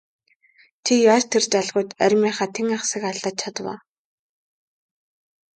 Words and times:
Чи 0.85 0.93
яаж 1.11 1.23
тэр 1.31 1.43
жаал 1.51 1.67
хүүд 1.73 1.89
армийнхаа 2.05 2.47
тэн 2.55 2.65
хагасыг 2.71 3.03
алдаж 3.09 3.35
чадав? 3.41 3.77